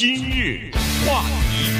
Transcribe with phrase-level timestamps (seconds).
[0.00, 0.70] 今日
[1.06, 1.70] 话题，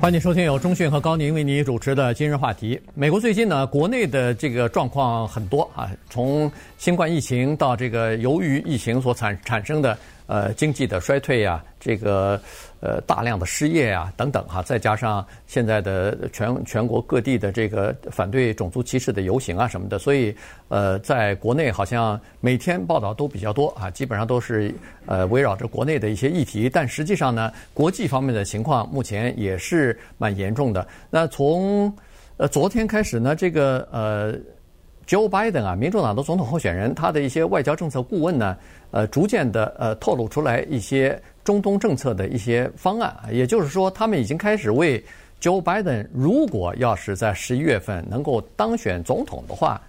[0.00, 2.80] 欢迎收听由中讯和高宁为您主持的今日话题。
[2.94, 9.98] 美国最近呢，国内的这个状况很多啊，从新冠疫情到这个由于疫情所产产生的。
[10.28, 12.40] 呃，经济的衰退呀，这个
[12.80, 20.34] 呃大量的失业啊等等哈，再加上现在的全全国各地的这个反对种族歧视的游行啊什么的，所以
[20.68, 24.74] 呃，在国内好像每天报道都比较多啊，基本上都是
[25.06, 30.86] 呃围绕着国内的一些议题，但实际上呢，国际方面的情况目前也是蛮严重的。
[31.10, 31.92] 那从
[32.36, 34.34] 呃昨天开始呢，这个呃。
[35.06, 38.56] Joe Biden 啊，民主党的总统候选人，他的一些外交政策顾问呢，
[38.90, 43.16] 呃，逐渐的呃透露出来一些中东政策的一些方案。
[43.30, 45.02] 也就是说，他们已经开始为
[45.40, 49.80] Joe Biden 如果要是在十一月份能够当选总统的话，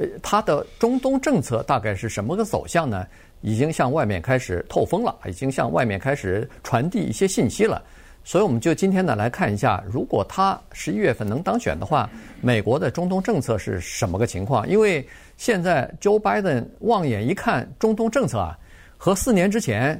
[0.00, 3.06] 呃，他的中东政策大概是什么个走向呢？
[3.40, 7.80] 已经向外面开始透风了，已经向外面开始传递一些信息了。
[8.24, 14.68] 所以我们就今天呢来看一下，如果他十一月份能当选的话，美国的中东政策是什么个情况？
[14.68, 18.58] 因为现在 Joe Biden 望眼一看，中东政策啊，
[18.96, 19.98] 和四年之前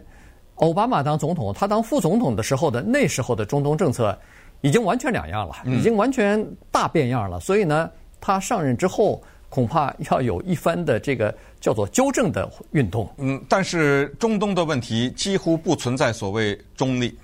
[0.58, 4.16] 奥巴马当总统，他当副总统的时候的那时候的中东政策
[4.60, 7.40] 已经完全两样了，已经完全大变样了。
[7.40, 13.08] 所以呢，他上任之后恐怕要有一番的这个叫做纠正的运动。
[13.18, 17.16] 嗯，但是中东的问题几乎不存在所谓中立。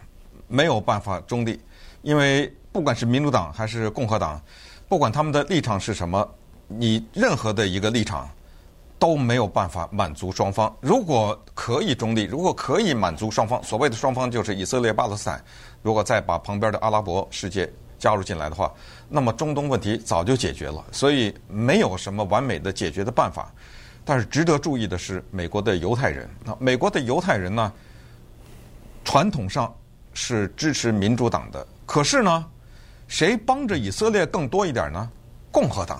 [0.46, 1.58] 没有办法中立，
[2.02, 4.40] 因为不管是民主党还是共和党，
[4.88, 6.28] 不管他们的立场是什么，
[6.68, 8.28] 你任何的一个立场
[8.98, 10.74] 都没有办法满足双方。
[10.80, 15.42] 如果可以中立，如果可以满足双方，所谓的双方就是以色列、巴勒斯坦，
[15.82, 18.72] 如果再把旁边的阿拉伯世界加入进来的话，
[19.08, 20.84] 那么中东问题早就解决了。
[20.92, 23.52] 所以没有什么完美的解决的办法。
[24.04, 27.72] 但是值得注意的是，美国的犹太人，那美国的犹太人呢，
[29.04, 29.72] 传统上。
[30.16, 32.46] 是支持民主党的，可是呢，
[33.08, 35.10] 谁帮着以色列更多一点呢？
[35.50, 35.98] 共和党。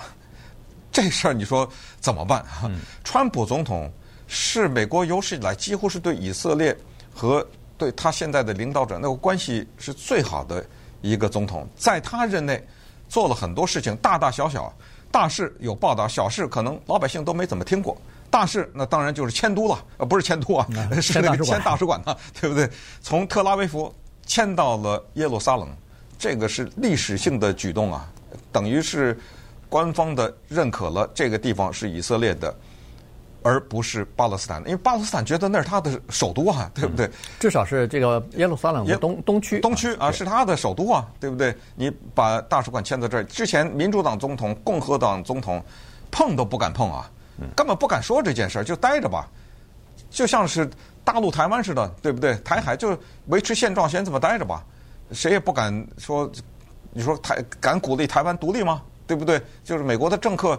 [0.95, 1.69] 这事儿你说
[2.01, 2.43] 怎么办？
[2.63, 3.93] 嗯、川普总统
[4.29, 6.75] 是美国有史以来几乎是对以色列
[7.13, 7.47] 和
[7.77, 10.65] 对他现在的领导者那个关系是最好的
[11.03, 12.65] 一个总统，在他任内
[13.09, 14.73] 做了很多事情，大大小小，
[15.11, 18.01] 大事有报道，小事可能老百姓都没怎么听过。
[18.31, 22.71] 大事那当然就是迁都了，呃，不是迁都啊，嗯、 是那个迁大使馆呢，对不对？
[23.03, 23.95] 从特拉维夫。
[24.27, 25.69] 迁到了耶路撒冷，
[26.19, 28.11] 这个是历史性的举动啊，
[28.51, 29.21] 等于是
[29.69, 32.55] 官方的认可了这个地方是以色列的，
[33.43, 34.69] 而不是巴勒斯坦的。
[34.69, 37.11] 因为巴勒斯坦觉得那是他的首都啊，对不对？
[37.39, 41.55] 至少是这个耶路撒冷的东东区，东区啊，是他的首都啊，对不对？
[41.75, 45.63] 你把大使馆迁到这儿，之前民主党总统、共和党总统
[46.11, 47.11] 碰都不敢碰啊，
[47.55, 49.29] 根本不敢说这件事儿，就待着吧，
[50.11, 50.69] 就像是。
[51.07, 52.35] 大陆台湾似的，对不对？
[52.37, 54.65] 台海就维持现状，先这么待着吧。
[55.13, 56.33] 谁也不敢说，
[56.95, 58.81] 你说台敢鼓励台湾独立吗？
[59.07, 59.41] 对不对？
[59.63, 60.59] 就是美国的政客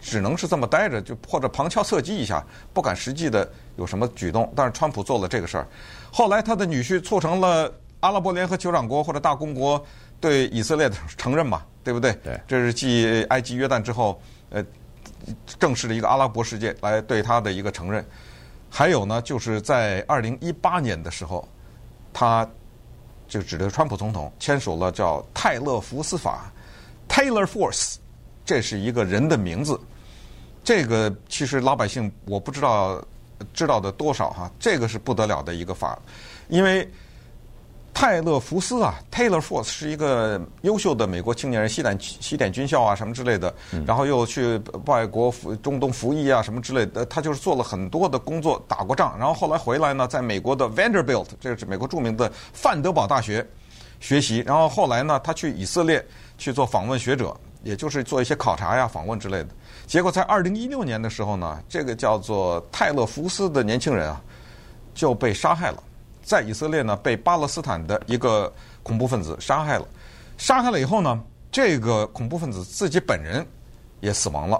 [0.00, 4.52] 只能是这么待着，就或者旁敲侧击一下，不敢实际的有什么举动。
[4.54, 5.66] 但是川普做了这个事儿，
[6.12, 9.82] 后来他的女婿促成了阿拉伯联合酋长国或者大公国
[10.20, 12.12] 对以色列的承认嘛， 对不对？
[12.22, 14.20] 对，这是继埃及、约旦之后，
[14.50, 14.64] 呃，
[15.58, 18.04] 正式的一个阿拉伯世界来对他的一个承认。
[18.70, 21.48] 还有呢，就是在二零一八年的时候，
[22.12, 22.46] 他
[23.26, 26.52] 就指着川普总统签署了叫泰勒福斯法
[27.14, 27.98] （Taylor Force），
[28.44, 29.78] 这是一个人的名字。
[30.64, 33.00] 这个其实老百姓我不知道
[33.52, 35.96] 知道的多少哈，这个是不得了的一个法，
[36.48, 36.90] 因为。
[37.96, 43.54] 泰勒福斯啊，Taylor Force 是一个优秀的美国青年人，西点西点军校啊什么之类的，
[43.86, 53.46] 然后又去外国服中东服役啊什么之类的，他就是做了很多的工作，打过仗，然后后来回来呢，在美国的 Vanderbilt，这是美国著名的范德堡大学
[54.00, 56.04] 学习，然后后来呢，他去以色列
[56.36, 59.48] 去做访问学者，也就是做一些考察呀、访问之类的。
[59.86, 64.20] 结果在二零一六年的时候呢，这个叫做泰勒福斯的年轻人啊，
[64.94, 65.82] 就被杀害了。
[66.22, 68.50] 在以色列呢，被巴勒斯坦的一个
[68.82, 69.86] 恐怖分子杀害了。
[70.38, 73.46] 杀害了以后呢，这个恐怖分子自己本人
[74.00, 74.58] 也死亡了。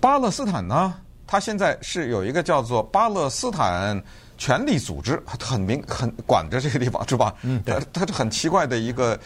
[0.00, 0.94] 巴勒斯坦呢，
[1.30, 4.02] 他现在是有一个叫做巴勒斯坦
[4.36, 7.32] 权力组织，很明很管着这个地方是吧？
[7.42, 7.78] 嗯，对。
[7.92, 9.16] 他是很奇怪的一个，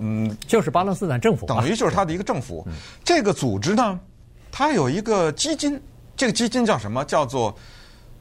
[0.00, 2.66] 嗯，就是巴勒斯坦政府，等于就是他的一个政府。
[3.04, 4.00] 这个组织呢，
[4.50, 5.78] 它有一个基金，
[6.16, 7.04] 这个基金叫什么？
[7.04, 7.54] 叫做。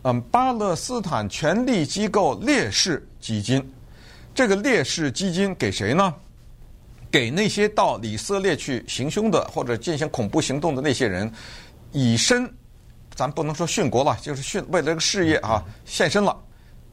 [0.04, 3.66] 嗯，巴勒斯坦权力机构烈士基金，
[4.36, 6.14] 这个烈士基金给谁呢？
[7.10, 11.32] 给那些到以色列去行凶的或者进行恐怖行动的那些人，
[11.94, 12.52] 以身，
[13.16, 16.36] 咱不能说殉国了，就是殉为了这个事业啊献身了，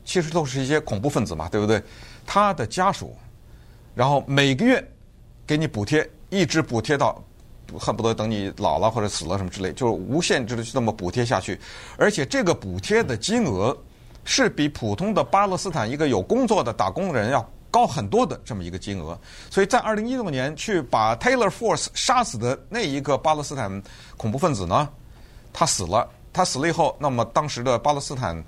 [0.05, 1.83] 其实都是一些恐怖分子嘛，对不对？
[2.27, 3.17] 他的家属，
[3.95, 4.87] 然后每个月
[5.47, 7.23] 给你补贴，一直补贴到
[7.79, 11.59] 恨不得等你老了或者死了什么之类，就是无限制的这么补贴下去，
[11.97, 13.77] 而且这个补贴的金额
[14.25, 19.19] 是比普通的巴勒斯坦一个有工作的打工人要高很多的这么一个金额。
[19.51, 23.83] 所以在二零一六年去把 Taylor Force 杀死的那一个巴勒斯坦
[24.17, 24.89] 恐怖分子呢，
[25.59, 28.45] 他死了，他死了以后，那么当时的巴勒斯坦。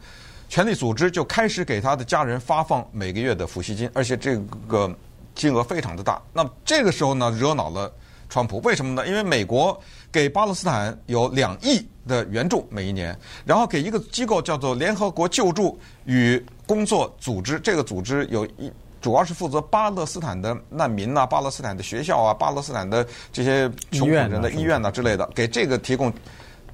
[0.48, 4.36] 权力组织就开始给他的家人发放每个月的抚恤金，而且这
[4.68, 4.92] 个
[5.32, 6.20] 金额非常的大。
[6.32, 7.92] 那么这个时候呢，惹恼了
[8.28, 8.58] 川普。
[8.60, 9.06] 为什么呢？
[9.06, 9.80] 因为美国
[10.10, 26.12] 给巴勒斯坦有两亿的援助每一年，然后给一个机构叫做联合国救助与工作组织，这个组织有一主要是负责巴勒斯坦的难民呐、啊、巴勒斯坦的学校啊、巴勒斯坦的这些穷苦人的医院呐、啊、之类的，给这个提供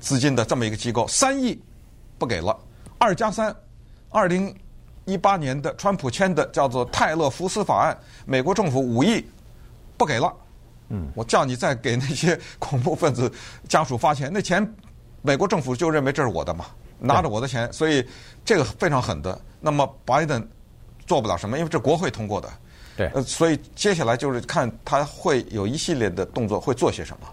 [0.00, 1.58] 资金的这么一个机构，三亿
[2.18, 2.56] 不给了，
[2.98, 3.54] 二加三。
[4.08, 4.54] 二零
[5.04, 9.22] 一八年的川普签的叫做泰勒福斯法案，美国政府五亿
[9.96, 10.32] 不给了，
[10.88, 13.30] 嗯，我叫你再给那些恐怖分子
[13.68, 14.66] 家属发钱，那钱
[15.22, 16.66] 美国政府就认为这是我的嘛，
[16.98, 18.06] 拿着我的钱，所以
[18.44, 19.38] 这个非常狠的。
[19.60, 20.46] 那么拜登
[21.06, 22.48] 做不了什么，因为这国会通过的，
[22.96, 27.26] 对，呃，所以接下来就是看他会有一系列的动作，会做些什么。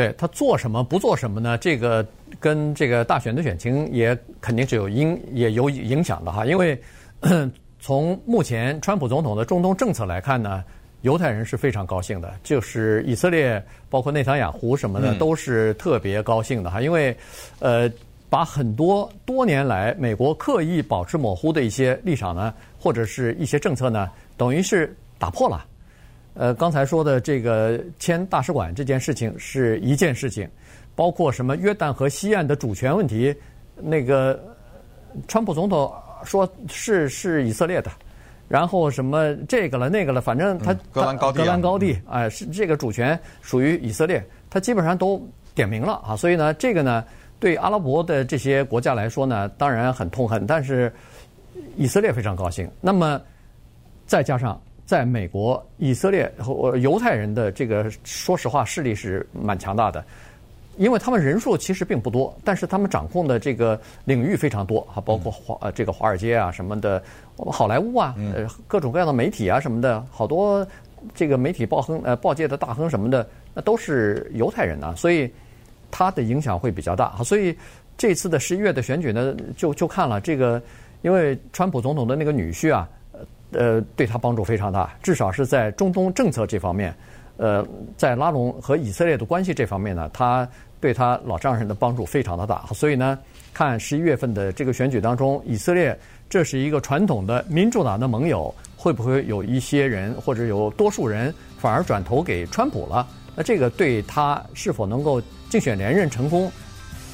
[0.00, 1.58] 对他做什么不做什么呢？
[1.58, 2.06] 这个
[2.38, 6.46] 跟这个大选的选情也肯定是有影也有影响的哈。
[6.46, 6.80] 因为
[7.78, 10.64] 从目前川普总统的中东政策来看呢，
[11.02, 16.80] 犹太人是非常高兴的，就是以色列包括内塔尼亚胡什么的都是特别高兴的哈。
[16.80, 17.14] 因为
[17.58, 17.90] 呃，
[18.30, 24.08] 把很多多年来美国刻意保持模糊的一些立场呢，或者是一些政策呢，
[24.38, 25.66] 等于是打破了。
[26.40, 30.48] 呃，刚才说的这个签大使馆这件事情是一件事情，
[30.96, 33.36] 包括什么约旦河西岸的主权问题，
[33.76, 34.42] 那个
[35.28, 35.92] 川普总统
[36.24, 37.90] 说是是以色列的，
[38.48, 45.22] 然后什么这个了那个了，反正他格兰高地，戈兰高地，哎，是这个主权属于以色列，他基本上都
[45.54, 47.04] 点名了啊，所以呢，这个呢，
[47.38, 50.90] 对阿拉伯的这些国家来说呢，当然很痛恨，但是
[51.76, 52.66] 以色列非常高兴。
[52.80, 53.20] 那么
[54.06, 54.58] 再加上。
[54.90, 60.04] 在美国、以色列和犹太人的这个，说实话势力是蛮强大的，
[60.78, 67.00] 因为他们人数其实并不多，但是他们掌控的这个领域非常多啊，包括华呃这个华尔街啊什么的，
[67.36, 70.66] 好莱坞啊，呃各种各样的媒体啊什么的，好多
[71.14, 75.30] 这个媒体报亨呃报界的大亨什么的，那都是犹太人啊，所以
[75.88, 77.16] 他的影响会比较大。
[77.22, 77.56] 所以
[77.96, 80.60] 这次的十一月的选举呢，就就看了这个，
[81.02, 82.88] 因为川普总统的那个女婿啊。
[83.52, 86.94] 呃，对他帮助非常大，至少是在中东政策这方面，
[87.36, 87.66] 呃，
[87.96, 90.48] 在拉拢和以色列的关系这方面呢，他
[90.80, 92.64] 对他老丈人的帮助非常的大。
[92.72, 93.18] 所以呢，
[93.52, 95.98] 看十一月份的这个选举当中，以色列
[96.28, 103.06] 这是一个传统的民主党的盟友，会不会有一些人或者有多数人反而转投给川普了？
[103.34, 106.50] 那这个对他是否能够竞选连任成功，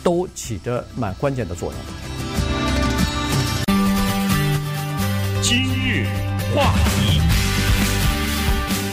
[0.02, 2.25] 都起着蛮关键的作用。
[6.56, 7.20] 话题，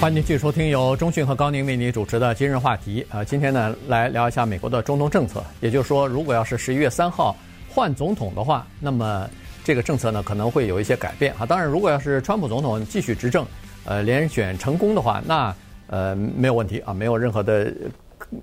[0.02, 3.08] 欢迎继续收听由中讯和高宁为你主持的今日话题。
[3.10, 5.42] 啊，今天呢，来聊一下美国的中东政策。
[5.62, 7.34] 也就是说，如果要是十一月三号
[7.70, 9.30] 换总统的话，那么
[9.64, 11.34] 这个政策呢可能会有一些改变。
[11.40, 13.46] 啊，当然，如果要是川普总统继续执政，
[13.86, 15.56] 呃，连选成功的话，那
[15.88, 17.74] 呃没有问题啊，没有任何的。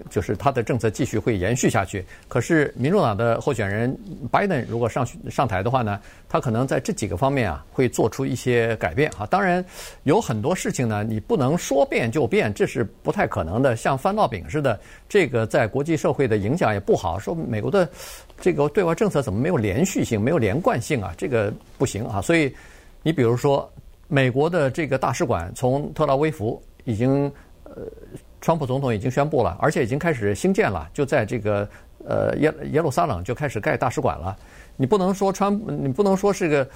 [0.08, 2.04] 就是他的政策继续会延续下去。
[2.28, 3.96] 可是民主党的候选人
[4.30, 9.26] 拜登如果上上台的话呢，他可能在这几个方面啊会做出一些改变啊。
[9.26, 9.64] 当然
[10.04, 13.76] 有很多事情呢，你不能说变就变，这是不太可能的。
[13.76, 17.18] 像翻烙饼似的，这个在国际社会的影响也不好。
[17.18, 17.88] 说美国的
[18.40, 21.14] 这个对外政策怎么没有连续性、没有连贯性啊？
[21.16, 22.20] 这个不行啊。
[22.20, 22.54] 所以
[23.02, 23.70] 你比如说，
[24.08, 27.30] 美国的这个大使馆从特拉维夫已经
[27.64, 27.86] 呃。
[28.40, 31.68] 川普总统已经宣布了，而且已经开始兴建了，就在这个
[32.06, 34.36] 呃耶耶路撒冷就开始盖大使馆了。
[34.76, 36.66] 你不能说川，你不能说是个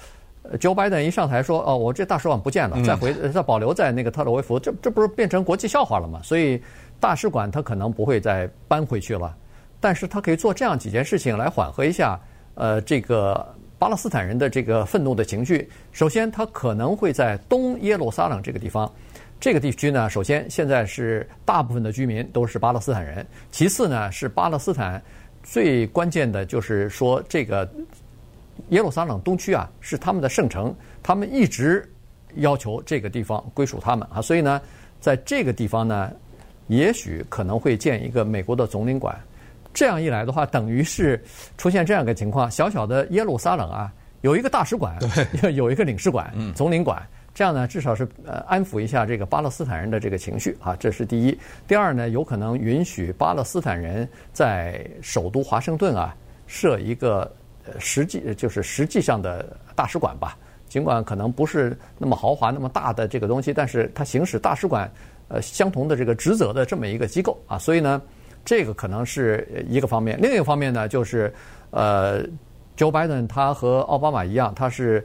[0.59, 6.19] Joe Biden 一上台说哦，我这大使馆不见了，再回再保留在那个特洛维夫，这这不是变成国际笑话了吗？
[6.23, 6.61] 所以
[6.99, 9.35] 大使馆他可能不会再搬回去了，
[9.79, 12.19] 但是他可以做这样几件事情来缓和一下
[12.53, 13.43] 呃这个
[13.79, 15.67] 巴勒斯坦人的这个愤怒的情绪。
[15.91, 18.89] 首先，他可能会在东耶路撒冷这个地方。
[19.39, 23.25] 这个地区呢，首先现在是大部分的居民都是巴勒斯坦人。
[23.51, 25.01] 其次呢，是巴勒斯坦
[25.43, 27.69] 最关键的就是说，这个
[28.69, 30.73] 耶路撒冷东区啊是他们的圣城，
[31.03, 31.87] 他们一直
[32.35, 34.21] 要求这个地方归属他们啊。
[34.21, 34.59] 所以呢，
[34.99, 36.11] 在这个地方呢，
[36.67, 39.15] 也许可能会建一个美国的总领馆。
[39.73, 41.21] 这样一来的话，等于是
[41.57, 44.97] 出现这样一个情况：小小的耶路撒冷啊，有一个大使馆，
[45.53, 51.37] 有一个领事馆、总领馆，这样呢，至少是呃安抚一下这个巴勒斯坦人的这个情绪啊，这是第一。
[51.67, 56.15] 第二呢，有可能允许巴勒斯坦人在首都华盛顿啊
[56.47, 57.29] 设一个
[57.77, 60.37] 实际就是实际上的大使馆吧，
[60.69, 64.89] 尽管可能不是那么豪华、那么大的这个东西，但是它行使大使馆
[65.27, 68.01] 呃相同的这个职责的这么一个机构啊，所以呢，
[68.45, 70.17] 这个可能是一个方面。
[70.21, 71.33] 另一个方面呢，就是
[71.71, 72.23] 呃。
[72.77, 75.01] Joe Biden 他和奥巴马一样，他是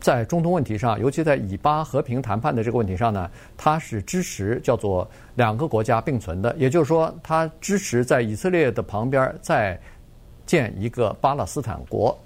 [0.00, 9.78] 在中东问题上，尤其在以巴和平谈判的这个问题上呢，他是支持叫做两个国家并存的，也就是说，他支持在以色列的旁边再
[10.44, 12.16] 建一个巴勒斯坦国，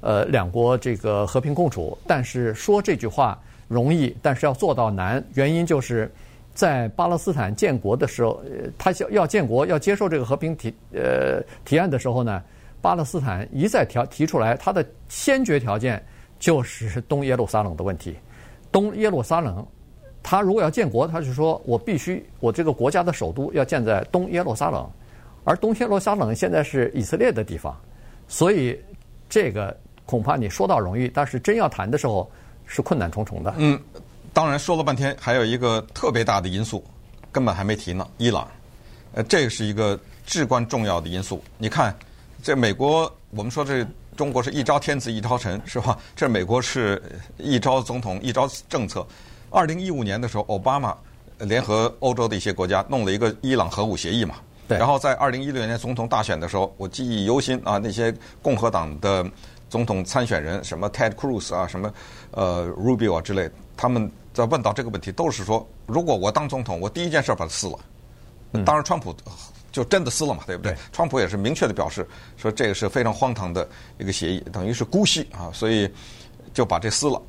[0.00, 1.96] 呃，两国这个和平共处。
[2.06, 6.10] 但是说这句话容易，但是要做到难，原因就是
[6.54, 12.42] 在巴勒斯坦建国的时候，呃他要要建国要接受这个和平提呃提案的时候呢。
[12.80, 16.00] 巴勒斯坦一再提提出来，他的先决条件
[16.38, 18.16] 就是东耶路撒冷的问题。
[18.70, 19.66] 东耶路撒冷，
[20.22, 24.88] 他如果要建国，他就说我必须我这个国家的首都要建在东耶路撒冷，
[25.44, 27.74] 而东耶路撒冷现在是以色列的地方，
[28.28, 28.78] 所以
[29.28, 32.30] 这个恐怕你说到容易，但是真要谈的时候
[32.66, 33.54] 是困难重重的。
[33.56, 33.80] 嗯，
[34.32, 36.84] 当然说了半天，还有一个特别大的因素
[37.32, 38.46] 根本还没提呢，伊朗，
[39.14, 41.42] 呃，这个是一个至关重要的因素。
[41.56, 41.94] 你看。
[42.40, 43.84] 这美国，我们说这
[44.18, 45.96] 中国是一朝天子一朝臣，是吧？
[46.16, 47.00] 这美国是
[47.36, 49.06] 一朝总统一朝政策。
[49.48, 50.92] 二零一五年的时候，奥巴马
[51.38, 54.34] 联合欧洲的一些国家弄了一个伊朗核武协议嘛。
[54.66, 54.76] 对。
[54.76, 59.24] 然后在二零一六年总统大选的时候，我记忆犹新啊，那些共和党的
[59.70, 61.88] 总统参选人，什么 Ted Cruz 啊，什么
[62.32, 67.78] 呃 Rubio 啊之类，他们在问到这个问题，都是说，如果我当总统，我第一件事把它撕了。
[68.64, 69.14] 当然，川普。
[69.70, 70.74] 就真的撕了嘛，对不对？
[70.92, 72.06] 川普也是明确的表示
[72.36, 75.88] 说，这个是非常荒唐的一个协议，等于是姑息啊，所以
[76.54, 77.20] 就把这撕了。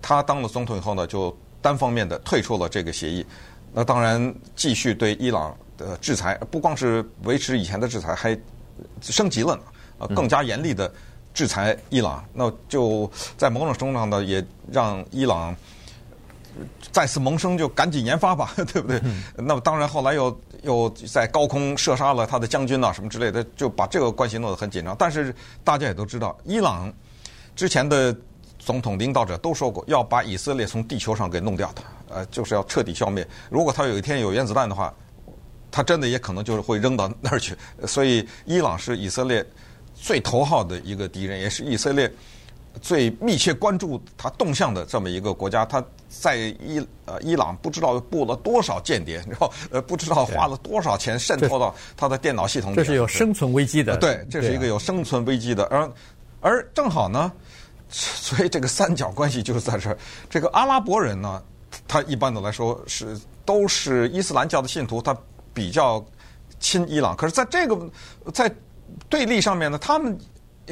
[0.00, 3.26] 他当了总统以后呢，就单方面的退出了这个协议。
[3.72, 8.38] 那当然继续对伊朗的制裁，不光是维持以前的制裁，还
[9.00, 9.62] 升级了呢，
[9.98, 10.92] 啊，更加严厉的
[11.34, 12.24] 制裁伊朗。
[12.32, 15.54] 那就在某种程度上呢，也让伊朗。
[16.92, 18.98] 再次萌生，就赶紧研发吧， 对不对？
[19.04, 24.96] 嗯、那么当然，后来又又在高空射杀了他的将军啊，什么之类的，就把这个关系弄得很紧张。
[24.98, 26.92] 但是大家也都知道，伊朗
[27.54, 28.16] 之前的
[28.58, 33.26] 总统领导者都说过，要把以色列从地球上给弄掉的，呃，就是要彻底消灭。
[33.50, 34.92] 如果他有一天有原子弹的话，
[35.70, 37.54] 他真的也可能就是会扔到那儿去。
[37.86, 39.44] 所以，伊朗是以色列
[39.94, 42.10] 最头号的一个敌人，也是以色列。
[42.80, 52.76] 最密切关注它动向的这么一个国家，它在伊呃伊朗不知道布了多少间谍，然后呃不知道花了多少钱渗透到它的电脑系统里。
[52.76, 53.96] 这是有生存危机的。
[53.96, 55.64] 对，这是一个有生存危机的。
[55.64, 55.90] 而
[56.40, 57.32] 而正好呢，
[57.88, 59.98] 所以这个三角关系就是在这儿。
[60.28, 61.42] 这个阿拉伯人呢，
[61.88, 65.16] 他一般的来说是都是伊斯兰教的信徒，他
[65.52, 66.04] 比较
[66.60, 67.16] 亲伊朗。
[67.16, 67.90] 可是在这个
[68.32, 68.54] 在
[69.08, 70.18] 对立上面呢，他们。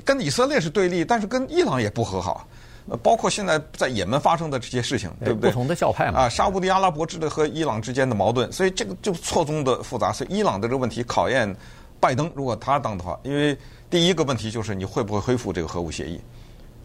[0.05, 2.47] 跟以色列是对立，但是跟伊朗也不和好，
[2.89, 5.51] 呃，包括现在在也门发生的这些事情，对不对？
[5.51, 6.23] 不同的教派嘛。
[6.23, 10.13] 啊，沙乌地阿拉伯之的和伊朗之间的矛盾，所以这个就错综的复杂。
[10.13, 11.55] 所以伊朗的这个问题考验
[12.01, 13.57] 拜登，如果他当的话，因为
[13.89, 16.21] 第一个问题就是你会不会恢复这个核武协议？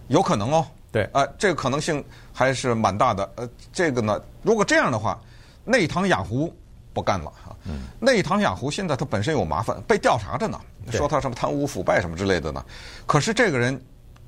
[0.07, 0.65] 有可能哦。
[0.91, 1.03] 对。
[1.11, 3.29] 啊，这个可能性还是蛮大的。
[3.35, 5.19] 呃，这个呢，如果这样的话，
[5.65, 6.53] 内塔尼亚胡
[6.93, 7.55] 不干了哈。
[7.65, 7.87] 嗯。
[7.99, 10.59] 内塔尼亚胡现在他本身有麻烦，被调查着呢。
[10.91, 12.63] 说他什么贪污腐败什么之类的呢？
[13.05, 13.79] 可是这个人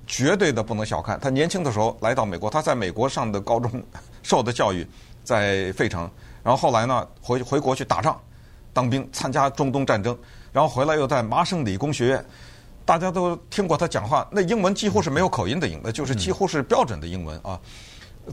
[0.08, 1.20] 绝对的不能小看。
[1.20, 3.84] 他年轻的时候来到美国，他在美国上的高中，
[4.24, 4.86] 受的教育
[5.24, 6.10] 在费城，
[6.44, 8.20] 然后后来呢回回国去打仗，
[8.74, 10.18] 当兵参加中东战争，
[10.52, 12.26] 然后回来又在麻省理工学院，
[12.86, 17.60] 大家都听过他讲话，那英文几乎是没有口音的英文，就是几乎是标准的英文啊。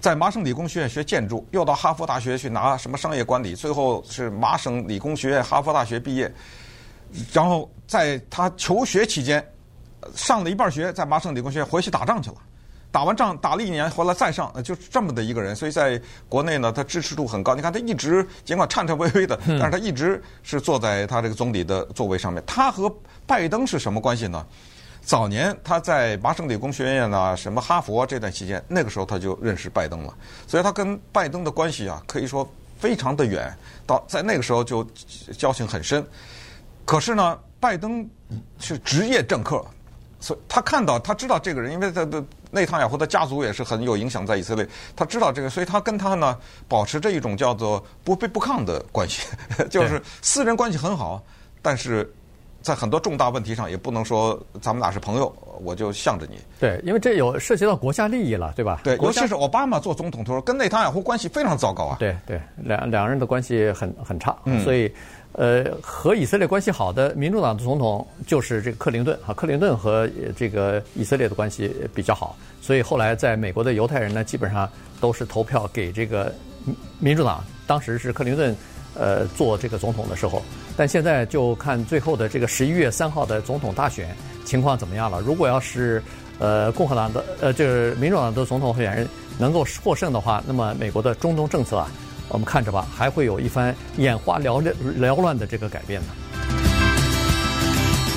[0.03, 6.31] 在麻省理工学院学建筑，又到哈佛大学去拿什么商业管理，最后是麻省理工学院、哈佛大学毕业。
[7.33, 9.45] 然后在他求学期间，
[10.15, 12.37] 上了一半学，在麻省理工学院回去打仗去了，
[12.91, 15.55] 打完仗打了一年，回来再上，就这么的一个人。
[15.55, 17.55] 所以在国内呢，他支持度很高。
[17.55, 22.43] 你看他一直尽管颤颤巍巍的， 但是他一直是坐在他这个总理的座位上面。
[22.47, 22.93] 他和
[23.27, 24.47] 拜登是什么关系呢？
[25.00, 30.15] 早年他在麻省理工学院啊，什么哈佛这段期间，那个时候他就认识拜登了，
[30.47, 32.47] 所以他跟拜登的关系啊，可以说
[32.79, 33.50] 非常的远，
[33.87, 34.87] 到在那个时候就
[35.38, 36.07] 交情很深。
[36.88, 38.09] 可是呢，拜登
[38.59, 39.62] 是职业政客，
[40.21, 44.66] 所以他看到他知道这个人，因为他的内塔尼亚胡的家族也是很有影响在以色列，
[44.97, 49.26] 他知道这个，所以他跟他呢保持着一种叫做不卑不亢的关系，
[49.68, 51.23] 就是私人关系很好，
[51.61, 52.11] 但是
[52.62, 55.30] 在很多重大问题上也不能说咱们俩是朋友，
[55.62, 56.38] 我就向着你。
[56.59, 58.80] 对，因为这有涉及到国家利益了，对吧？
[58.83, 61.97] 对，尤其是奥巴马做总统的时候，跟内塔尼亚胡关系非常糟糕啊。
[62.00, 64.90] 对对，两两人的关系很很差，嗯、所以
[65.38, 74.68] 呃，和以色列关系好的民主党的总统就是这个克林顿啊，克林顿和这个以色列的关系比较好，所以后来在美国的犹太人呢，基本上
[75.00, 76.35] 都是投票给这个
[76.99, 77.45] 民主党。
[77.68, 78.54] 当时是克林顿。
[78.95, 80.42] 呃，做这个总统的时候，
[80.76, 84.09] 但现在就看最后的这个十一月三号的总统大选
[84.45, 85.21] 情况怎么样了。
[85.21, 86.02] 如果要是
[86.40, 89.07] 呃共和党的呃就是民主党的总统候选人
[89.38, 91.88] 能够获胜的话，那么美国的中东政策啊，
[92.29, 96.09] 我们看着吧，还会有一番眼花缭乱缭乱的这个改变呢。